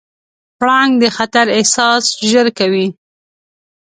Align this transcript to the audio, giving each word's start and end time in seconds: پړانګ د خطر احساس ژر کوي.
پړانګ 0.59 0.91
د 1.01 1.05
خطر 1.17 1.45
احساس 1.57 2.03
ژر 2.29 2.47
کوي. 2.59 2.87